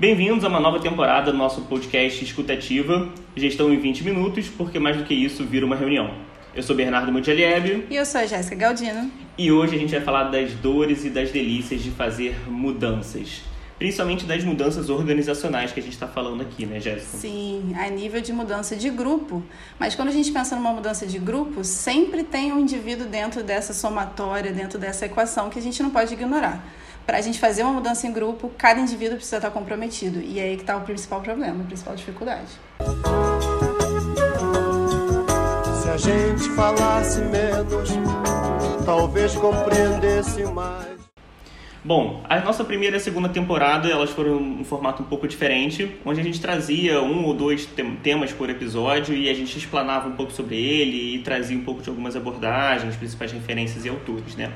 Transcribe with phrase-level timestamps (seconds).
[0.00, 4.96] Bem-vindos a uma nova temporada do nosso podcast Escutativa, Gestão em 20 Minutos, porque mais
[4.96, 6.14] do que isso vira uma reunião.
[6.54, 7.84] Eu sou Bernardo Mutialieb.
[7.90, 9.10] E eu sou a Jéssica Galdino.
[9.36, 13.42] E hoje a gente vai falar das dores e das delícias de fazer mudanças.
[13.76, 17.18] Principalmente das mudanças organizacionais que a gente está falando aqui, né, Jéssica?
[17.18, 19.42] Sim, a nível de mudança de grupo.
[19.80, 23.72] Mas quando a gente pensa numa mudança de grupo, sempre tem um indivíduo dentro dessa
[23.72, 26.64] somatória, dentro dessa equação que a gente não pode ignorar.
[27.08, 30.20] Para a gente fazer uma mudança em grupo, cada indivíduo precisa estar comprometido.
[30.20, 32.48] E é aí que está o principal problema, a principal dificuldade.
[35.82, 37.88] Se a gente falasse menos,
[38.84, 40.98] talvez compreendesse mais.
[41.82, 46.20] Bom, a nossa primeira e segunda temporada elas foram um formato um pouco diferente, onde
[46.20, 47.66] a gente trazia um ou dois
[48.02, 51.80] temas por episódio e a gente explanava um pouco sobre ele e trazia um pouco
[51.80, 54.52] de algumas abordagens, principais referências e autores, né?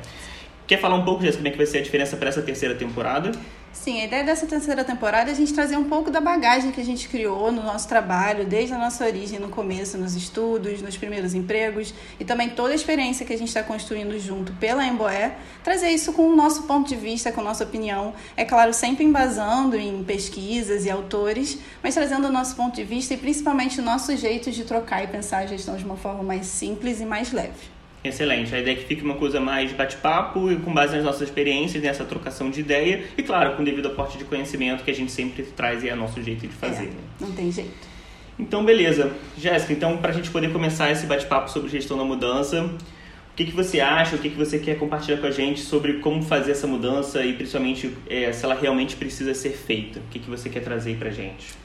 [0.73, 2.75] Quer falar um pouco, Jéssica, como é que vai ser a diferença para essa terceira
[2.75, 3.31] temporada?
[3.75, 6.81] Sim, a ideia dessa terceira temporada é a gente trazer um pouco da bagagem que
[6.81, 10.97] a gente criou no nosso trabalho, desde a nossa origem no começo, nos estudos, nos
[10.97, 15.37] primeiros empregos, e também toda a experiência que a gente está construindo junto pela Emboé,
[15.63, 19.05] trazer isso com o nosso ponto de vista, com a nossa opinião, é claro, sempre
[19.05, 23.83] embasando em pesquisas e autores, mas trazendo o nosso ponto de vista e principalmente o
[23.83, 27.31] nosso jeito de trocar e pensar a gestão de uma forma mais simples e mais
[27.31, 27.82] leve.
[28.05, 28.55] Excelente.
[28.55, 31.83] A ideia é que fique uma coisa mais bate-papo e com base nas nossas experiências,
[31.83, 35.43] nessa trocação de ideia e, claro, com devido aporte de conhecimento que a gente sempre
[35.45, 36.87] traz e é nosso jeito de fazer.
[36.87, 36.91] É?
[37.21, 37.93] Não tem jeito.
[38.39, 39.13] Então, beleza.
[39.39, 43.45] Jéssica, então, para a gente poder começar esse bate-papo sobre gestão da mudança, o que,
[43.45, 46.53] que você acha, o que, que você quer compartilhar com a gente sobre como fazer
[46.53, 50.01] essa mudança e, principalmente, é, se ela realmente precisa ser feita?
[50.01, 51.62] O que, que você quer trazer para a gente?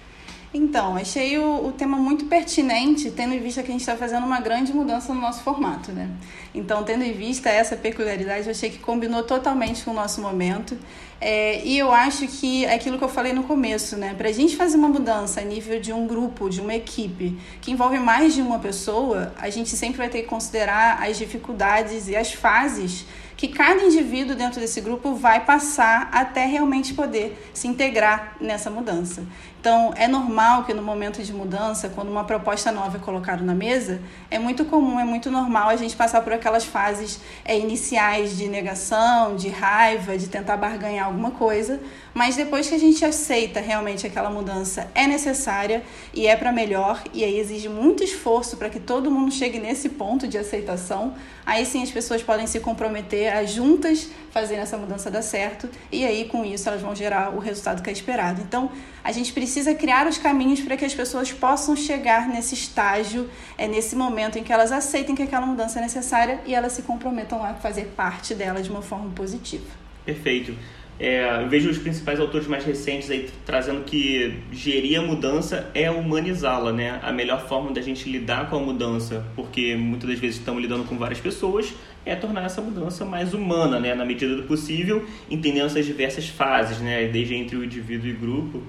[0.54, 4.26] Então, achei o, o, tema muito pertinente, tendo em vista que a gente está fazendo
[4.26, 6.10] uma grande mudança no nosso formato, né?
[6.56, 10.78] Então, tendo em vista essa peculiaridade, eu achei que combinou totalmente com o nosso momento.
[11.20, 14.14] É, e eu acho que é aquilo que eu falei no começo, né?
[14.18, 17.72] Para a gente fazer uma mudança a nível de um grupo, de uma equipe, que
[17.72, 22.16] envolve mais de uma pessoa, a gente sempre vai ter que considerar as dificuldades e
[22.16, 23.06] as fases
[23.38, 29.24] que cada indivíduo dentro desse grupo vai passar até realmente poder se integrar nessa mudança.
[29.68, 33.54] Então, é normal que no momento de mudança, quando uma proposta nova é colocada na
[33.54, 34.00] mesa,
[34.32, 38.48] é muito comum, é muito normal a gente passar por aquelas fases é, iniciais de
[38.48, 41.82] negação, de raiva, de tentar barganhar alguma coisa,
[42.14, 47.04] mas depois que a gente aceita realmente aquela mudança é necessária e é para melhor,
[47.14, 51.14] e aí exige muito esforço para que todo mundo chegue nesse ponto de aceitação,
[51.46, 56.06] aí sim as pessoas podem se comprometer a juntas fazer essa mudança dar certo, e
[56.06, 58.40] aí com isso elas vão gerar o resultado que é esperado.
[58.42, 58.72] Então,
[59.04, 63.68] a gente precisa criar os caminhos para que as pessoas possam chegar nesse estágio, é
[63.68, 67.44] nesse momento em que elas aceitem que aquela mudança é necessária e elas se comprometam
[67.44, 69.66] a fazer parte dela de uma forma positiva.
[70.06, 70.54] Perfeito.
[71.00, 75.92] É, eu vejo os principais autores mais recentes aí trazendo que gerir a mudança é
[75.92, 77.00] humanizá-la, né?
[77.04, 80.86] A melhor forma da gente lidar com a mudança, porque muitas das vezes estamos lidando
[80.86, 81.72] com várias pessoas,
[82.04, 83.94] é tornar essa mudança mais humana, né?
[83.94, 87.08] Na medida do possível, entendendo essas diversas fases, né?
[87.08, 88.64] Desde entre o indivíduo e o grupo.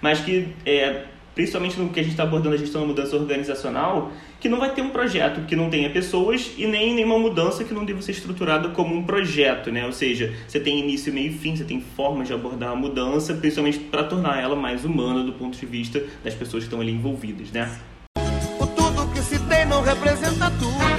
[0.00, 1.04] Mas que é,
[1.38, 4.10] principalmente no que a gente está abordando a gestão da mudança organizacional,
[4.40, 7.72] que não vai ter um projeto que não tenha pessoas e nem nenhuma mudança que
[7.72, 9.86] não deva ser estruturada como um projeto, né?
[9.86, 13.34] Ou seja, você tem início, meio e fim, você tem formas de abordar a mudança,
[13.34, 16.90] principalmente para tornar ela mais humana do ponto de vista das pessoas que estão ali
[16.90, 17.70] envolvidas, né?
[18.74, 20.97] Tudo que se tem não representa tudo.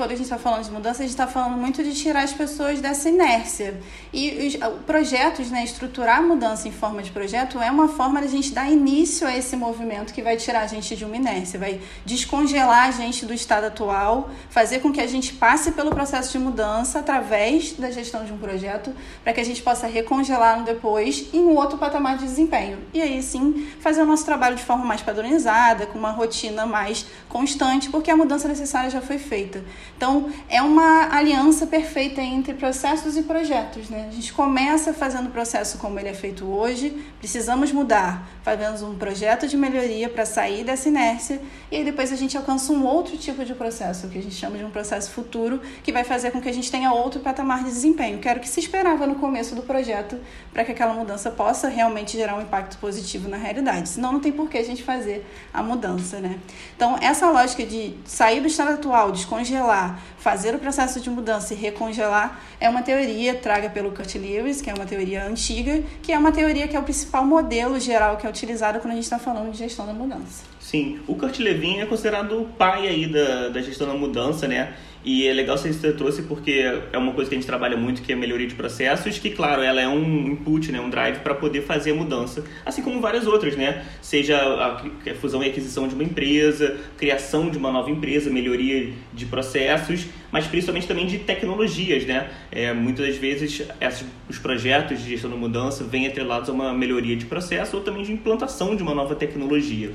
[0.00, 2.32] Quando a gente está falando de mudança, a gente está falando muito de tirar as
[2.32, 3.78] pessoas dessa inércia.
[4.14, 4.56] E os
[4.86, 8.50] projetos, né, estruturar a mudança em forma de projeto é uma forma de a gente
[8.50, 12.88] dar início a esse movimento que vai tirar a gente de uma inércia, vai descongelar
[12.88, 17.00] a gente do estado atual, fazer com que a gente passe pelo processo de mudança
[17.00, 21.54] através da gestão de um projeto, para que a gente possa recongelar depois em um
[21.54, 22.78] outro patamar de desempenho.
[22.94, 27.04] E aí sim, fazer o nosso trabalho de forma mais padronizada, com uma rotina mais
[27.28, 29.62] constante, porque a mudança necessária já foi feita.
[29.96, 33.90] Então, é uma aliança perfeita entre processos e projetos.
[33.90, 34.06] Né?
[34.08, 38.94] A gente começa fazendo o processo como ele é feito hoje, precisamos mudar, fazemos um
[38.96, 41.40] projeto de melhoria para sair dessa inércia,
[41.70, 44.56] e aí depois a gente alcança um outro tipo de processo, que a gente chama
[44.56, 47.70] de um processo futuro, que vai fazer com que a gente tenha outro patamar de
[47.70, 50.18] desempenho, que era o que se esperava no começo do projeto,
[50.52, 53.88] para que aquela mudança possa realmente gerar um impacto positivo na realidade.
[53.88, 56.20] Senão não tem por que a gente fazer a mudança.
[56.20, 56.38] Né?
[56.76, 59.79] Então, essa lógica de sair do estado atual, descongelar,
[60.18, 64.70] fazer o processo de mudança e recongelar é uma teoria traga pelo Kurt Lewis, que
[64.70, 68.26] é uma teoria antiga, que é uma teoria que é o principal modelo geral que
[68.26, 70.44] é utilizado quando a gente está falando de gestão da mudança.
[70.60, 74.74] Sim, o Kurt Lewin é considerado o pai aí da, da gestão da mudança, né?
[75.02, 76.62] E é legal você trouxe porque
[76.92, 79.30] é uma coisa que a gente trabalha muito, que é a melhoria de processos, que,
[79.30, 83.00] claro, ela é um input, né, um drive para poder fazer a mudança, assim como
[83.00, 83.84] várias outras, né?
[84.02, 89.24] Seja a fusão e aquisição de uma empresa, criação de uma nova empresa, melhoria de
[89.24, 92.30] processos, mas principalmente também de tecnologias, né?
[92.52, 96.74] É, muitas das vezes esses, os projetos de gestão da mudança vêm atrelados a uma
[96.74, 99.90] melhoria de processo ou também de implantação de uma nova tecnologia.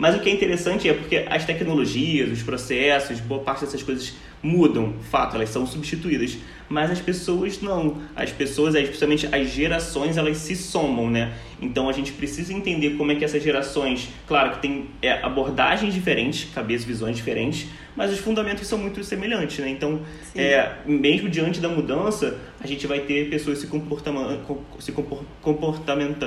[0.00, 4.14] Mas o que é interessante é porque as tecnologias, os processos, boa parte dessas coisas
[4.42, 6.38] mudam, fato, elas são substituídas,
[6.70, 7.96] mas as pessoas não.
[8.14, 11.32] As pessoas, especialmente as gerações, elas se somam, né?
[11.60, 15.92] Então a gente precisa entender como é que essas gerações, claro que tem é, abordagens
[15.92, 19.68] diferentes, cabeças, visões diferentes, mas os fundamentos são muito semelhantes, né?
[19.68, 20.00] Então,
[20.36, 24.38] é, mesmo diante da mudança, a gente vai ter pessoas se comportando,
[24.78, 24.92] se
[25.42, 26.26] comportamento,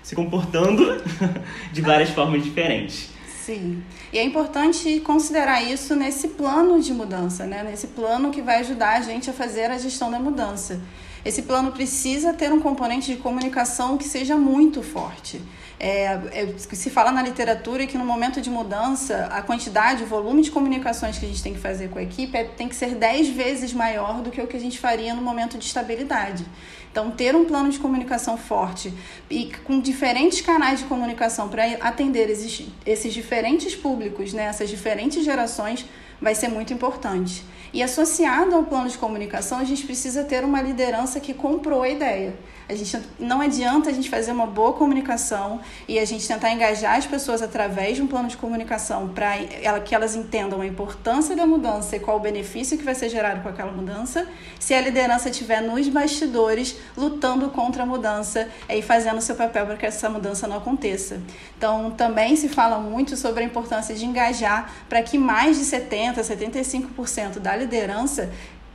[0.00, 1.02] se comportando
[1.72, 3.10] de várias formas diferentes.
[3.44, 3.82] Sim.
[4.12, 7.62] E é importante considerar isso nesse plano de mudança, né?
[7.62, 10.80] Nesse plano que vai ajudar a gente a fazer a gestão da mudança.
[11.24, 15.40] Esse plano precisa ter um componente de comunicação que seja muito forte.
[15.78, 20.42] É, é, se fala na literatura que no momento de mudança, a quantidade, o volume
[20.42, 22.94] de comunicações que a gente tem que fazer com a equipe é, tem que ser
[22.94, 26.44] 10 vezes maior do que o que a gente faria no momento de estabilidade.
[26.92, 28.92] Então, ter um plano de comunicação forte
[29.30, 35.24] e com diferentes canais de comunicação para atender esses, esses diferentes públicos, né, essas diferentes
[35.24, 35.86] gerações,
[36.20, 37.42] vai ser muito importante.
[37.72, 41.88] E associado ao plano de comunicação, a gente precisa ter uma liderança que comprou a
[41.88, 42.34] ideia.
[42.72, 46.96] A gente não adianta a gente fazer uma boa comunicação e a gente tentar engajar
[46.96, 51.44] as pessoas através de um plano de comunicação para que elas entendam a importância da
[51.44, 54.26] mudança e qual o benefício que vai ser gerado com aquela mudança,
[54.58, 59.76] se a liderança estiver nos bastidores lutando contra a mudança e fazendo seu papel para
[59.76, 61.20] que essa mudança não aconteça.
[61.58, 66.22] Então, também se fala muito sobre a importância de engajar para que mais de 70,
[66.22, 68.32] 75% da liderança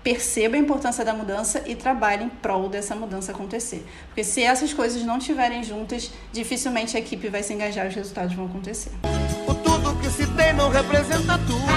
[0.08, 3.86] perceba a importância da mudança e trabalhe em prol dessa mudança acontecer.
[4.06, 7.96] Porque se essas coisas não estiverem juntas, dificilmente a equipe vai se engajar e os
[7.96, 8.90] resultados vão acontecer.
[9.46, 11.68] O tudo que se tem não representa tudo.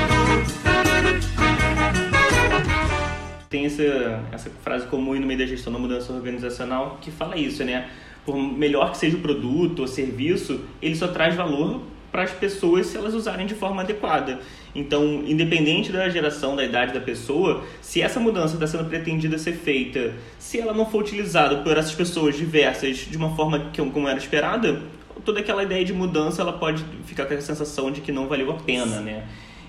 [3.49, 3.83] Tem essa,
[4.31, 7.91] essa frase comum no meio da gestão da mudança organizacional que fala isso, né?
[8.25, 11.83] Por melhor que seja o produto ou serviço, ele só traz valor
[12.13, 14.39] para as pessoas se elas usarem de forma adequada.
[14.75, 19.53] Então, independente da geração, da idade da pessoa, se essa mudança está sendo pretendida ser
[19.53, 24.09] feita, se ela não for utilizada por essas pessoas diversas de uma forma que, como
[24.09, 24.81] era esperada,
[25.25, 28.51] toda aquela ideia de mudança ela pode ficar com a sensação de que não valeu
[28.51, 29.25] a pena, né?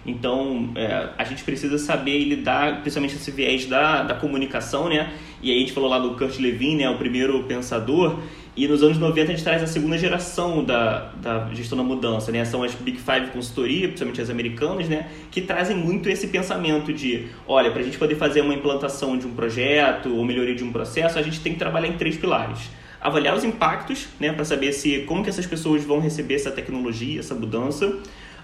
[0.05, 5.13] Então, é, a gente precisa saber lidar, principalmente esse viés da, da comunicação, né?
[5.43, 6.89] E aí a gente falou lá do Kurt Levin, né?
[6.89, 8.19] O primeiro pensador.
[8.55, 12.31] E nos anos 90 a gente traz a segunda geração da, da gestão da mudança,
[12.33, 12.43] né?
[12.43, 15.09] São as Big Five consultoria, principalmente as americanas, né?
[15.31, 19.25] Que trazem muito esse pensamento de, olha, para a gente poder fazer uma implantação de
[19.25, 22.69] um projeto ou melhoria de um processo, a gente tem que trabalhar em três pilares
[23.01, 27.19] avaliar os impactos, né, para saber se como que essas pessoas vão receber essa tecnologia,
[27.19, 27.97] essa mudança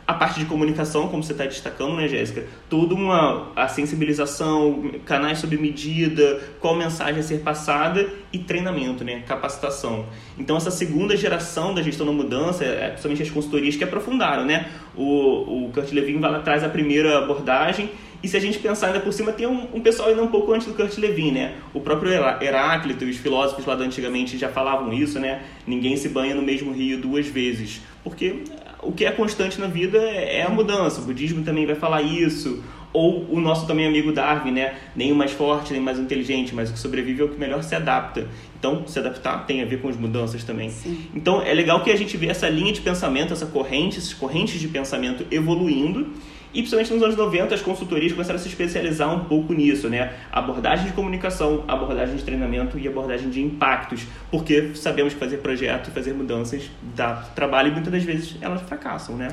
[0.07, 2.45] a parte de comunicação, como você está destacando, né, Jéssica?
[2.69, 9.23] Toda uma a sensibilização, canais sob medida, qual mensagem a ser passada e treinamento, né?
[9.27, 10.05] Capacitação.
[10.39, 14.67] Então, essa segunda geração da gestão da mudança, é, principalmente as consultorias que aprofundaram, né?
[14.95, 17.89] O, o Kurt Levin vai lá atrás a primeira abordagem
[18.23, 20.51] e se a gente pensar ainda por cima, tem um, um, pessoal ainda um pouco
[20.51, 21.55] antes do Kurt Levin, né?
[21.73, 22.11] O próprio
[22.41, 25.43] Heráclito e os filósofos lá da antigamente já falavam isso, né?
[25.67, 27.81] Ninguém se banha no mesmo rio duas vezes.
[28.03, 28.43] Porque
[28.81, 31.01] o que é constante na vida é a mudança.
[31.01, 32.63] O budismo também vai falar isso.
[32.93, 34.75] Ou o nosso também amigo Darwin, né?
[34.95, 37.37] Nem o mais forte, nem o mais inteligente, mas o que sobrevive é o que
[37.37, 38.27] melhor se adapta.
[38.57, 40.69] Então, se adaptar tem a ver com as mudanças também.
[40.69, 40.97] Sim.
[41.13, 44.59] Então, é legal que a gente vê essa linha de pensamento, essa corrente, essas correntes
[44.59, 46.07] de pensamento evoluindo
[46.53, 50.13] e principalmente nos anos 90 as consultorias começaram a se especializar um pouco nisso, né?
[50.31, 55.89] Abordagem de comunicação, abordagem de treinamento e abordagem de impactos, porque sabemos que fazer projeto
[55.89, 59.29] e fazer mudanças dá trabalho e muitas das vezes elas fracassam, né?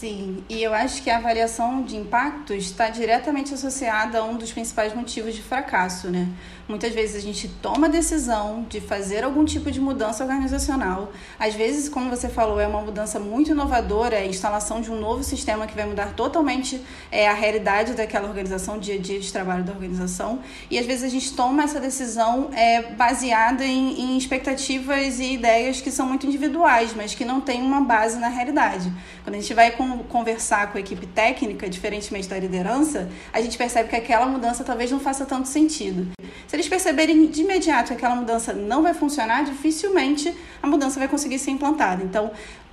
[0.00, 4.50] Sim, e eu acho que a avaliação de impactos está diretamente associada a um dos
[4.50, 6.26] principais motivos de fracasso, né?
[6.70, 11.12] Muitas vezes a gente toma a decisão de fazer algum tipo de mudança organizacional.
[11.36, 14.98] Às vezes, como você falou, é uma mudança muito inovadora, é a instalação de um
[14.98, 16.80] novo sistema que vai mudar totalmente
[17.10, 20.38] é, a realidade daquela organização, o dia a dia de trabalho da organização.
[20.70, 25.80] E às vezes a gente toma essa decisão é, baseada em, em expectativas e ideias
[25.80, 28.92] que são muito individuais, mas que não têm uma base na realidade.
[29.24, 33.56] Quando a gente vai com, conversar com a equipe técnica, diferentemente da liderança, a gente
[33.58, 36.08] percebe que aquela mudança talvez não faça tanto sentido.
[36.46, 41.08] Se eles perceberem de imediato que aquela mudança não vai funcionar, dificilmente a mudança vai
[41.08, 42.02] conseguir ser implantada.
[42.02, 42.30] Então,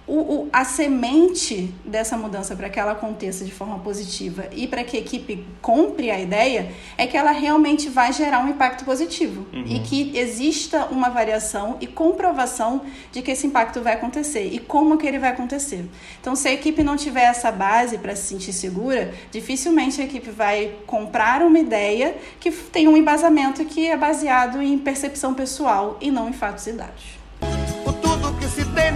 [0.08, 4.84] o, o, a semente dessa mudança para que ela aconteça de forma positiva e para
[4.84, 9.46] que a equipe compre a ideia é que ela realmente vai gerar um impacto positivo
[9.52, 9.66] uhum.
[9.68, 14.98] e que exista uma variação e comprovação de que esse impacto vai acontecer e como
[14.98, 15.86] que ele vai acontecer.
[16.22, 20.32] Então, se a equipe não tiver essa base para se sentir segura, dificilmente a equipe
[20.32, 26.10] vai comprar uma ideia que tem um embasamento que é baseado em percepção pessoal e
[26.10, 27.17] não em fatos e dados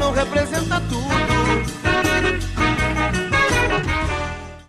[0.01, 1.05] não representa tudo.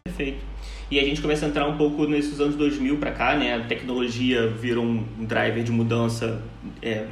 [0.04, 0.44] Perfeito.
[0.90, 3.56] E a gente começa a entrar um pouco nesses anos 2000 para cá, né?
[3.56, 6.42] A tecnologia virou um driver de mudança
[6.82, 7.06] é,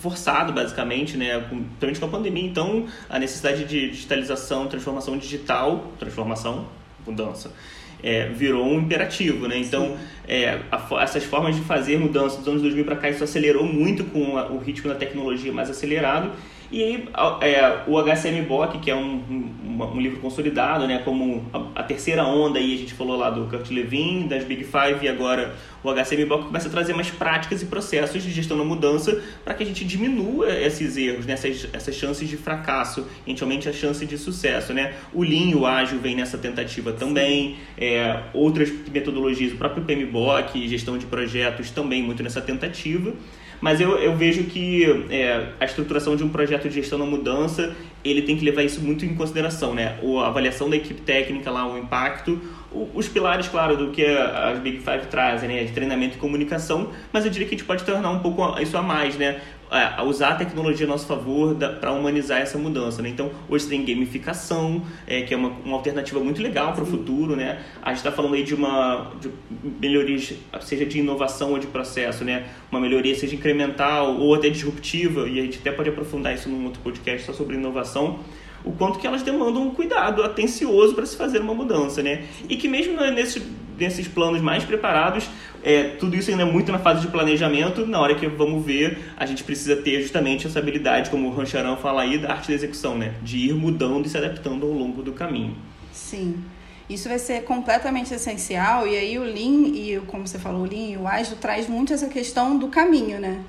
[0.00, 1.38] forçado, basicamente, né?
[1.80, 2.44] Principalmente com a pandemia.
[2.44, 6.66] Então, a necessidade de digitalização, transformação digital, transformação,
[7.06, 7.50] mudança,
[8.02, 9.58] é, virou um imperativo, né?
[9.58, 9.96] Então,
[10.28, 14.04] é, a, essas formas de fazer mudança dos anos 2000 para cá, isso acelerou muito
[14.04, 16.32] com a, o ritmo da tecnologia mais acelerado
[16.70, 17.08] e aí,
[17.42, 21.82] é, o HCM Bock, que é um, um, um, livro consolidado, né, como a, a,
[21.82, 25.54] terceira onda, aí a gente falou lá do Kurt Levin, das Big Five, e agora
[25.84, 29.54] o HCM Bock começa a trazer mais práticas e processos de gestão da mudança para
[29.54, 33.68] que a gente diminua esses erros, né, essas, essas chances de fracasso, a gente aumente
[33.68, 34.74] a chance de sucesso.
[34.74, 34.94] Né?
[35.14, 40.15] O Lean, o Ágil, vem nessa tentativa também, é, outras metodologias, o próprio PMBOK,
[40.66, 43.12] gestão de projetos, também muito nessa tentativa.
[43.60, 47.74] Mas eu, eu vejo que é, a estruturação de um projeto de gestão da mudança,
[48.04, 49.98] ele tem que levar isso muito em consideração, né?
[50.22, 52.40] A avaliação da equipe técnica lá, o impacto,
[52.94, 55.64] os pilares, claro, do que as Big Five trazem, né?
[55.64, 58.76] De treinamento e comunicação, mas eu diria que a gente pode tornar um pouco isso
[58.76, 59.40] a mais, né?
[59.70, 63.02] É, usar a tecnologia a nosso favor para humanizar essa mudança.
[63.02, 63.08] Né?
[63.08, 67.34] Então, hoje tem gamificação, é, que é uma, uma alternativa muito legal para o futuro.
[67.34, 67.60] Né?
[67.82, 69.30] A gente está falando aí de uma de
[69.80, 72.46] melhorias, seja de inovação ou de processo, né?
[72.70, 76.64] uma melhoria seja incremental ou até disruptiva, e a gente até pode aprofundar isso num
[76.64, 78.20] outro podcast só sobre inovação
[78.66, 82.24] o quanto que elas demandam um cuidado atencioso para se fazer uma mudança, né?
[82.48, 83.40] E que mesmo nesses,
[83.78, 85.30] nesses planos mais preparados,
[85.62, 88.98] é, tudo isso ainda é muito na fase de planejamento, na hora que vamos ver,
[89.16, 92.54] a gente precisa ter justamente essa habilidade, como o Rancharan fala aí, da arte da
[92.54, 93.14] execução, né?
[93.22, 95.56] De ir mudando e se adaptando ao longo do caminho.
[95.92, 96.42] Sim.
[96.90, 100.90] Isso vai ser completamente essencial, e aí o Lean, e como você falou, o Lean
[100.90, 103.42] e o Ágil traz muito essa questão do caminho, né?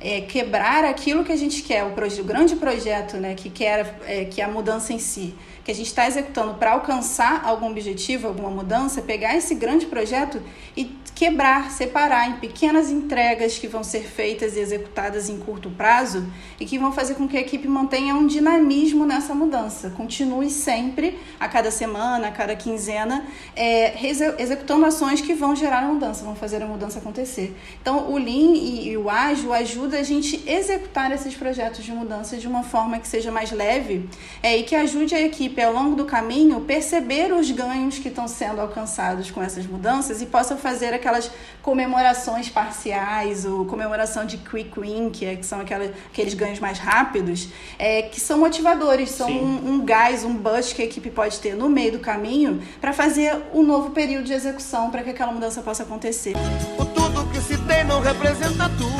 [0.00, 4.24] É, quebrar aquilo que a gente quer, o, o grande projeto né, que quer é,
[4.24, 8.28] que é a mudança em si, que a gente está executando para alcançar algum objetivo,
[8.28, 10.42] alguma mudança, pegar esse grande projeto
[10.76, 16.24] e quebrar, separar em pequenas entregas que vão ser feitas e executadas em curto prazo
[16.60, 19.90] e que vão fazer com que a equipe mantenha um dinamismo nessa mudança.
[19.90, 24.00] Continue sempre, a cada semana, a cada quinzena, é,
[24.38, 27.52] executando ações que vão gerar a mudança, vão fazer a mudança acontecer.
[27.82, 31.90] Então, o Lean e, e o Ágil ajuda a gente a executar esses projetos de
[31.90, 34.08] mudança de uma forma que seja mais leve
[34.40, 38.28] é, e que ajude a equipe ao longo do caminho perceber os ganhos que estão
[38.28, 41.30] sendo alcançados com essas mudanças e possa fazer aquela aquelas
[41.62, 46.78] comemorações parciais, ou comemoração de quick win, que, é, que são aquela, aqueles ganhos mais
[46.78, 47.48] rápidos,
[47.78, 51.54] é, que são motivadores, são um, um, gás, um boost que a equipe pode ter
[51.54, 55.62] no meio do caminho para fazer um novo período de execução para que aquela mudança
[55.62, 56.34] possa acontecer.
[56.78, 58.98] O tudo que se tem não representa tudo.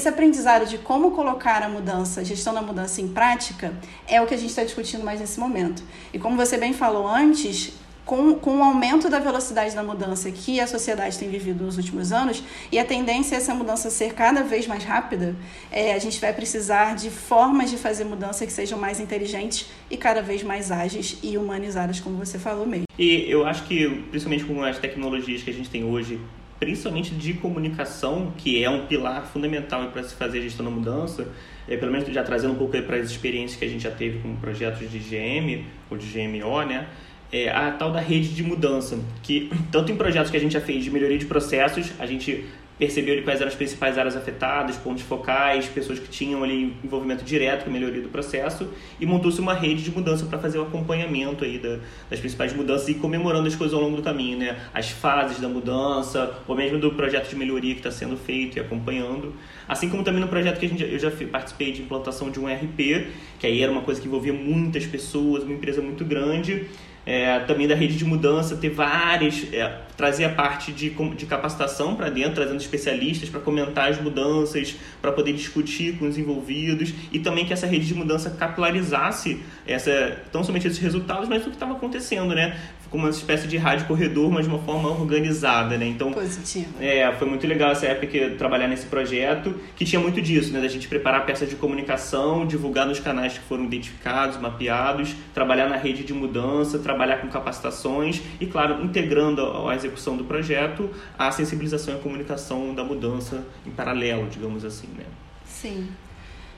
[0.00, 3.74] Esse aprendizado de como colocar a mudança, a gestão da mudança em prática,
[4.08, 5.82] é o que a gente está discutindo mais nesse momento.
[6.10, 10.60] E como você bem falou antes, com, com o aumento da velocidade da mudança que
[10.60, 14.42] a sociedade tem vivido nos últimos anos, e a tendência é essa mudança ser cada
[14.42, 15.36] vez mais rápida,
[15.70, 19.96] é, a gente vai precisar de formas de fazer mudança que sejam mais inteligentes e
[19.96, 22.84] cada vez mais ágeis e humanizadas, como você falou mesmo.
[22.98, 26.20] E eu acho que, principalmente com as tecnologias que a gente tem hoje,
[26.60, 31.26] principalmente de comunicação, que é um pilar fundamental para se fazer gestão da mudança,
[31.66, 34.18] é, pelo menos já trazendo um pouco para as experiências que a gente já teve
[34.18, 36.86] com projetos de GM ou de GMO, né?
[37.32, 40.60] É, a tal da rede de mudança, que tanto em projetos que a gente já
[40.60, 42.44] fez de melhoria de processos, a gente
[42.80, 47.64] percebeu quais eram as principais áreas afetadas, pontos focais, pessoas que tinham ali envolvimento direto
[47.64, 48.66] com a melhoria do processo
[48.98, 52.88] e montou-se uma rede de mudança para fazer o acompanhamento aí da, das principais mudanças
[52.88, 54.56] e comemorando as coisas ao longo do caminho, né?
[54.72, 58.60] As fases da mudança, ou mesmo do projeto de melhoria que está sendo feito e
[58.60, 59.34] acompanhando.
[59.68, 62.46] Assim como também no projeto que a gente, eu já participei de implantação de um
[62.46, 63.08] RP,
[63.38, 66.66] que aí era uma coisa que envolvia muitas pessoas, uma empresa muito grande,
[67.06, 71.94] é, também da rede de mudança, ter várias, é, trazer a parte de, de capacitação
[71.94, 77.18] para dentro, trazendo especialistas para comentar as mudanças, para poder discutir com os envolvidos e
[77.18, 81.50] também que essa rede de mudança capilarizasse essa, tão somente esses resultados, mas o que
[81.50, 82.58] estava acontecendo, né?
[82.90, 85.86] como uma espécie de rádio corredor, mas de uma forma organizada, né?
[85.86, 86.74] Então, Positivo.
[86.80, 90.60] É, foi muito legal essa época trabalhar nesse projeto, que tinha muito disso, né?
[90.60, 95.76] Da gente preparar peças de comunicação, divulgar nos canais que foram identificados, mapeados, trabalhar na
[95.76, 101.94] rede de mudança, trabalhar com capacitações e, claro, integrando a execução do projeto a sensibilização
[101.94, 105.04] e a comunicação da mudança em paralelo, digamos assim, né?
[105.44, 105.88] Sim.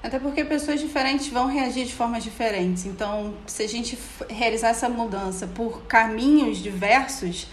[0.02, 2.86] Até porque pessoas diferentes vão reagir de formas diferentes.
[2.86, 3.96] Então, se a gente
[4.28, 7.46] realizar essa mudança por caminhos diversos,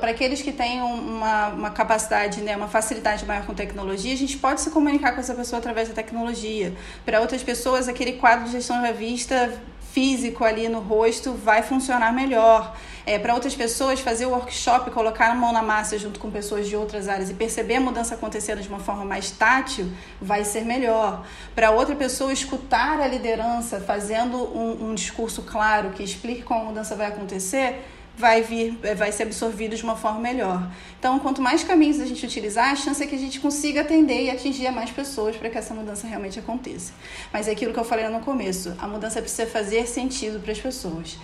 [0.00, 4.38] para aqueles que têm uma, uma capacidade, né, uma facilidade maior com tecnologia, a gente
[4.38, 6.72] pode se comunicar com essa pessoa através da tecnologia.
[7.04, 9.52] Para outras pessoas, aquele quadro de gestão da vista
[9.92, 12.74] físico ali no rosto vai funcionar melhor.
[13.04, 16.68] É, para outras pessoas, fazer o workshop, colocar a mão na massa junto com pessoas
[16.68, 19.90] de outras áreas e perceber a mudança acontecendo de uma forma mais tátil,
[20.20, 21.26] vai ser melhor.
[21.54, 26.64] Para outra pessoa, escutar a liderança fazendo um, um discurso claro que explique como a
[26.64, 27.82] mudança vai acontecer,
[28.16, 30.70] vai vir, vai ser absorvido de uma forma melhor.
[30.98, 34.24] Então, quanto mais caminhos a gente utilizar, a chance é que a gente consiga atender
[34.24, 36.92] e atingir a mais pessoas para que essa mudança realmente aconteça.
[37.32, 40.60] Mas é aquilo que eu falei no começo, a mudança precisa fazer sentido para as
[40.60, 41.18] pessoas.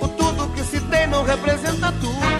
[0.00, 2.37] O tudo que se não representa tudo.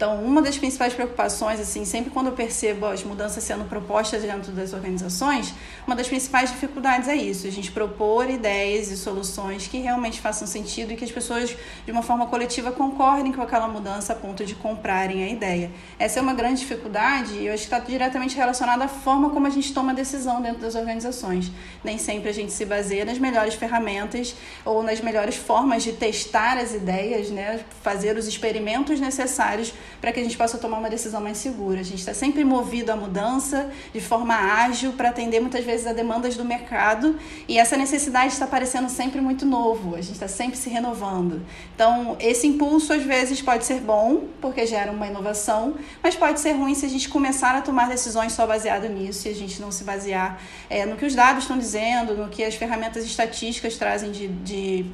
[0.00, 4.50] Então, uma das principais preocupações, assim, sempre quando eu percebo as mudanças sendo propostas dentro
[4.50, 5.52] das organizações,
[5.86, 10.48] uma das principais dificuldades é isso, a gente propor ideias e soluções que realmente façam
[10.48, 11.54] sentido e que as pessoas,
[11.84, 15.70] de uma forma coletiva, concordem com aquela mudança a ponto de comprarem a ideia.
[15.98, 19.46] Essa é uma grande dificuldade e eu acho que está diretamente relacionada à forma como
[19.48, 21.52] a gente toma decisão dentro das organizações.
[21.84, 26.56] Nem sempre a gente se baseia nas melhores ferramentas ou nas melhores formas de testar
[26.56, 27.60] as ideias, né?
[27.82, 31.80] fazer os experimentos necessários para que a gente possa tomar uma decisão mais segura.
[31.80, 35.92] A gente está sempre movido à mudança de forma ágil para atender muitas vezes a
[35.92, 40.56] demandas do mercado e essa necessidade está parecendo sempre muito novo, a gente está sempre
[40.56, 41.42] se renovando.
[41.74, 46.52] Então, esse impulso às vezes pode ser bom, porque gera uma inovação, mas pode ser
[46.52, 49.70] ruim se a gente começar a tomar decisões só baseado nisso e a gente não
[49.70, 54.10] se basear é, no que os dados estão dizendo, no que as ferramentas estatísticas trazem
[54.10, 54.86] de, de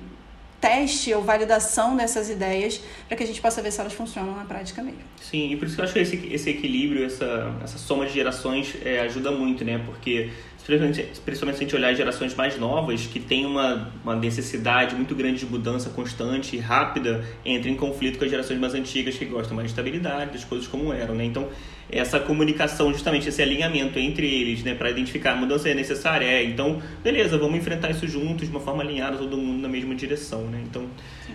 [0.60, 4.44] teste ou validação dessas ideias para que a gente possa ver se elas funcionam na
[4.44, 5.00] prática mesmo.
[5.20, 8.12] Sim, e por isso que eu acho que esse, esse equilíbrio, essa, essa soma de
[8.12, 9.80] gerações é, ajuda muito, né?
[9.84, 10.30] Porque
[10.66, 14.96] principalmente, principalmente se a gente olhar as gerações mais novas, que têm uma, uma necessidade
[14.96, 19.16] muito grande de mudança constante e rápida, entra em conflito com as gerações mais antigas
[19.16, 21.24] que gostam mais de estabilidade, das coisas como eram, né?
[21.24, 21.48] Então,
[21.90, 26.44] essa comunicação, justamente esse alinhamento entre eles, né, para identificar a mudança é necessária, é,
[26.44, 30.42] então, beleza, vamos enfrentar isso juntos, de uma forma alinhada, todo mundo na mesma direção,
[30.42, 30.60] né?
[30.68, 30.86] Então,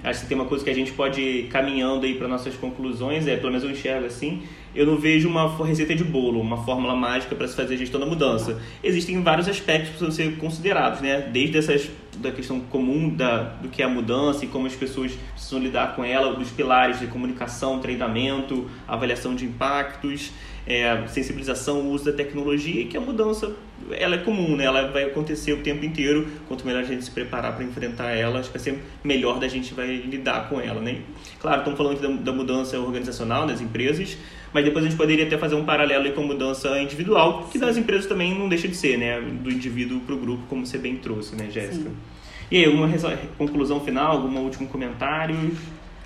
[0.04, 3.36] acho que tem uma coisa que a gente pode caminhando aí para nossas conclusões, é,
[3.36, 7.36] pelo menos eu enxergo assim, eu não vejo uma receita de bolo, uma fórmula mágica
[7.36, 8.62] para se fazer a gestão da mudança.
[8.84, 11.30] Existem vários aspectos que precisam ser considerados, né?
[11.32, 15.14] Desde essas da questão comum da, do que é a mudança e como as pessoas
[15.34, 20.32] precisam lidar com ela, dos pilares de comunicação, treinamento, avaliação de impactos,
[20.66, 23.54] é, sensibilização, uso da tecnologia e que a mudança
[23.92, 24.66] ela é comum, né?
[24.66, 26.28] ela vai acontecer o tempo inteiro.
[26.48, 29.48] Quanto melhor a gente se preparar para enfrentar ela, acho que vai ser melhor da
[29.48, 30.80] gente vai lidar com ela.
[30.80, 31.00] Né?
[31.40, 34.18] Claro, estamos falando da, da mudança organizacional nas empresas,
[34.54, 37.78] mas depois a gente poderia até fazer um paralelo com a mudança individual, que das
[37.78, 39.20] empresas também não deixa de ser, né?
[39.20, 41.90] Do indivíduo para o grupo, como você bem trouxe, né, Jéssica?
[42.52, 42.90] E aí, alguma
[43.38, 45.36] conclusão final, algum último comentário?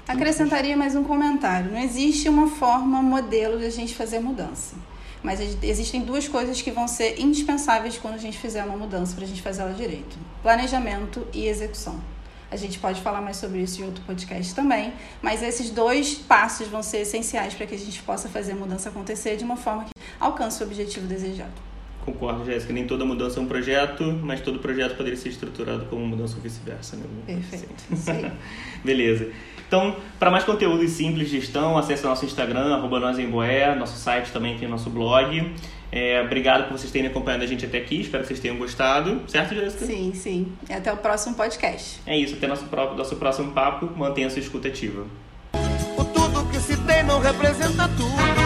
[0.08, 1.72] Acrescentaria mais um comentário.
[1.72, 4.76] Não existe uma forma modelo de a gente fazer mudança.
[5.24, 9.26] Mas existem duas coisas que vão ser indispensáveis quando a gente fizer uma mudança para
[9.26, 12.00] a gente fazer ela direito: planejamento e execução.
[12.52, 16.68] A gente pode falar mais sobre isso em outro podcast também, mas esses dois passos
[16.68, 19.86] vão ser essenciais para que a gente possa fazer a mudança acontecer de uma forma
[19.86, 21.76] que alcance o objetivo desejado.
[22.06, 22.72] Concordo, Jéssica.
[22.72, 26.42] Nem toda mudança é um projeto, mas todo projeto poderia ser estruturado como mudança ou
[26.42, 26.96] vice-versa.
[26.96, 27.04] Né?
[27.26, 27.84] Perfeito.
[28.86, 29.32] Beleza.
[29.68, 34.68] Então, para mais conteúdo simples de gestão, acesse nosso Instagram, arroba nosso site também tem
[34.68, 35.54] nosso blog.
[35.92, 39.22] É, obrigado por vocês terem acompanhado a gente até aqui, espero que vocês tenham gostado,
[39.28, 39.86] certo, Jéssica?
[39.86, 40.52] Sim, sim.
[40.70, 42.02] E até o próximo podcast.
[42.06, 42.66] É isso, até nosso,
[42.98, 45.06] nosso próximo papo, mantenha a sua escuta ativa.
[45.98, 48.45] O tudo que se tem não representa tudo.